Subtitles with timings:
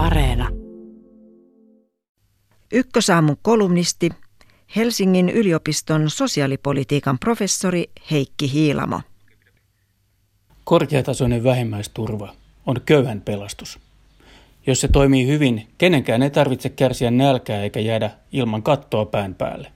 [0.00, 0.48] Areena.
[2.72, 4.10] Ykkösaamun kolumnisti,
[4.76, 9.00] Helsingin yliopiston sosiaalipolitiikan professori Heikki Hiilamo.
[10.64, 12.34] Korkeatasoinen vähimmäisturva
[12.66, 13.78] on köyhän pelastus.
[14.66, 19.72] Jos se toimii hyvin, kenenkään ei tarvitse kärsiä nälkää eikä jäädä ilman kattoa pään päälle.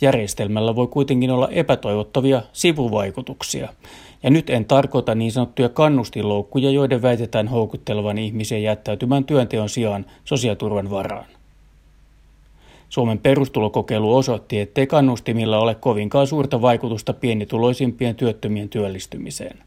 [0.00, 3.68] Järjestelmällä voi kuitenkin olla epätoivottavia sivuvaikutuksia,
[4.22, 10.90] ja nyt en tarkoita niin sanottuja kannustinloukkuja, joiden väitetään houkuttelevan ihmisiä jättäytymään työnteon sijaan sosiaaliturvan
[10.90, 11.26] varaan.
[12.88, 19.58] Suomen perustulokokeilu osoitti, ettei kannustimilla ole kovinkaan suurta vaikutusta pienituloisimpien työttömien työllistymiseen.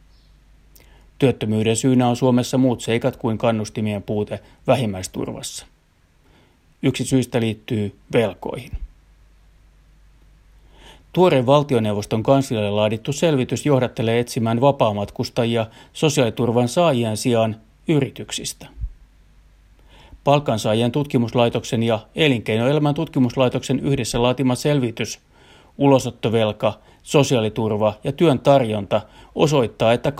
[1.20, 5.66] Työttömyyden syynä on Suomessa muut seikat kuin kannustimien puute vähimmäisturvassa.
[6.84, 8.72] Yksi syistä liittyy velkoihin.
[11.14, 17.56] Tuore valtioneuvoston kanslialle laadittu selvitys johdattelee etsimään vapaamatkustajia sosiaaliturvan saajien sijaan
[17.88, 18.68] yrityksistä.
[20.24, 25.20] Palkansaajien tutkimuslaitoksen ja Elinkeinoelämän tutkimuslaitoksen yhdessä laatima selvitys
[25.78, 29.02] ulosottovelka, sosiaaliturva ja työn tarjonta
[29.36, 30.14] osoittaa, että 20-50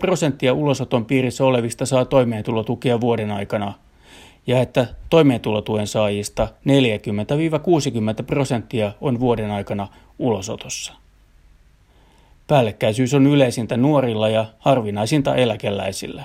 [0.00, 3.74] prosenttia ulosoton piirissä olevista saa toimeentulotukea vuoden aikana–
[4.46, 6.48] ja että toimeentulotuen saajista
[8.20, 9.88] 40-60 prosenttia on vuoden aikana
[10.18, 10.92] ulosotossa.
[12.46, 16.24] Päällekkäisyys on yleisintä nuorilla ja harvinaisinta eläkeläisillä.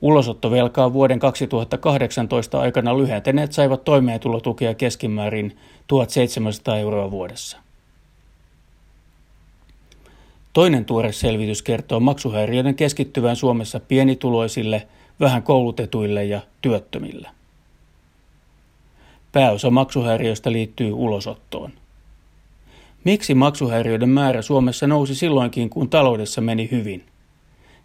[0.00, 7.58] Ulosottovelkaa vuoden 2018 aikana lyhentäneet saivat toimeentulotukea keskimäärin 1700 euroa vuodessa.
[10.52, 14.86] Toinen tuore selvitys kertoo maksuhäiriöiden keskittyvän Suomessa pienituloisille–
[15.22, 17.28] vähän koulutetuille ja työttömille.
[19.32, 21.72] Pääosa maksuhäiriöistä liittyy ulosottoon.
[23.04, 27.04] Miksi maksuhäiriöiden määrä Suomessa nousi silloinkin, kun taloudessa meni hyvin?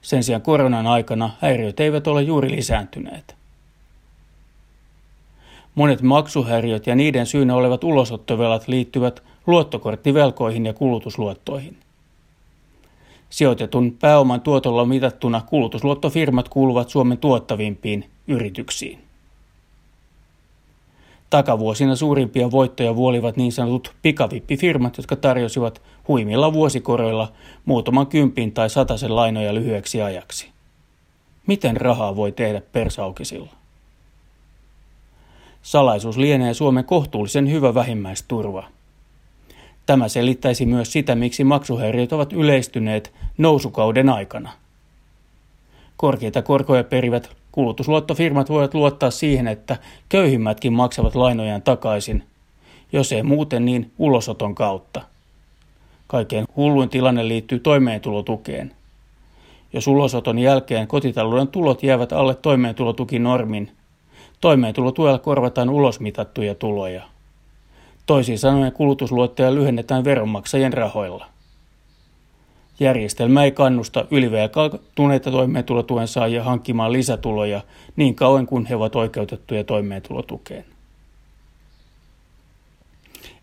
[0.01, 3.35] Sen sijaan koronan aikana häiriöt eivät ole juuri lisääntyneet.
[5.75, 11.77] Monet maksuhäiriöt ja niiden syynä olevat ulosottovelat liittyvät luottokorttivelkoihin ja kulutusluottoihin.
[13.29, 18.99] Sijoitetun pääoman tuotolla mitattuna kulutusluottofirmat kuuluvat Suomen tuottavimpiin yrityksiin.
[21.29, 27.31] Takavuosina suurimpia voittoja vuolivat niin sanotut pikavippifirmat, jotka tarjosivat huimilla vuosikoroilla
[27.65, 30.49] muutaman kympin tai sataisen lainoja lyhyeksi ajaksi.
[31.47, 33.49] Miten rahaa voi tehdä persaukisilla?
[35.61, 38.63] Salaisuus lienee Suomen kohtuullisen hyvä vähimmäisturva–
[39.87, 44.51] Tämä selittäisi myös sitä, miksi maksuhäiriöt ovat yleistyneet nousukauden aikana.
[45.97, 49.77] Korkeita korkoja perivät kulutusluottofirmat voivat luottaa siihen, että
[50.09, 52.23] köyhimmätkin maksavat lainojaan takaisin,
[52.91, 55.01] jos ei muuten niin ulosoton kautta.
[56.07, 58.73] Kaikkein hulluin tilanne liittyy toimeentulotukeen.
[59.73, 63.71] Jos ulosoton jälkeen kotitalouden tulot jäävät alle toimeentulotukinormin,
[64.41, 67.16] toimeentulotuella korvataan ulosmitattuja tuloja.
[68.07, 71.25] Toisin sanoen kulutusluottoja lyhennetään veronmaksajien rahoilla.
[72.79, 77.61] Järjestelmä ei kannusta ylivelkaantuneita toimeentulotuen saajia hankkimaan lisätuloja
[77.95, 80.65] niin kauan kuin he ovat oikeutettuja toimeentulotukeen.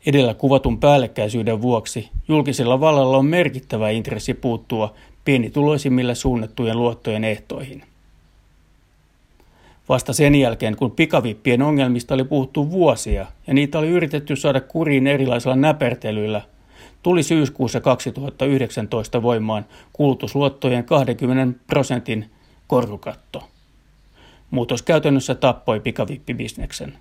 [0.07, 7.83] Edellä kuvatun päällekkäisyyden vuoksi julkisella vallalla on merkittävä intressi puuttua pienituloisimmille suunnattujen luottojen ehtoihin–
[9.89, 15.07] Vasta sen jälkeen, kun pikavippien ongelmista oli puhuttu vuosia ja niitä oli yritetty saada kuriin
[15.07, 16.43] erilaisilla näpertelyillä,
[17.03, 22.31] tuli syyskuussa 2019 voimaan kulutusluottojen 20 prosentin
[22.67, 23.49] korkokatto.
[24.51, 26.99] Muutos käytännössä tappoi pikavippibisneksen.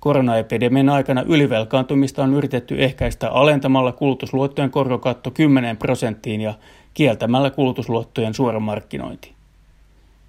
[0.00, 6.54] Koronaepidemian aikana ylivelkaantumista on yritetty ehkäistä alentamalla kulutusluottojen korkokatto 10 prosenttiin ja
[6.94, 9.37] kieltämällä kulutusluottojen suora markkinointi.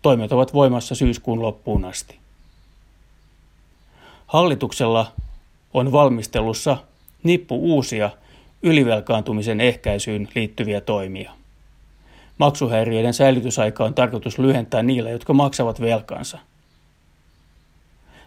[0.01, 2.19] Toimet ovat voimassa syyskuun loppuun asti.
[4.27, 5.11] Hallituksella
[5.73, 6.77] on valmistelussa
[7.23, 8.09] nippu uusia
[8.63, 11.31] ylivelkaantumisen ehkäisyyn liittyviä toimia.
[12.37, 16.39] Maksuhäiriöiden säilytysaika on tarkoitus lyhentää niille, jotka maksavat velkansa.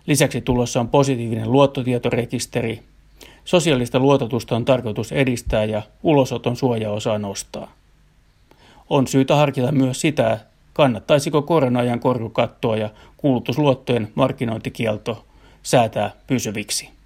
[0.07, 2.83] Lisäksi tulossa on positiivinen luottotietorekisteri.
[3.45, 7.73] Sosiaalista luototusta on tarkoitus edistää ja ulosoton suojaosaa nostaa.
[8.91, 10.39] On syytä harkita myös sitä,
[10.73, 15.27] kannattaisiko korona-ajan korkokattoa ja kulutusluottojen markkinointikielto
[15.63, 17.02] säätää pysyviksi.